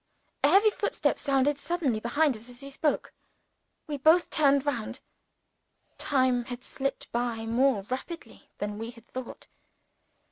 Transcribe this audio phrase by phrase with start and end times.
[0.43, 3.13] A heavy footstep sounded suddenly behind us as he spoke.
[3.85, 4.99] We both turned round.
[5.99, 9.45] Time had slipped by more rapidly than we had thought.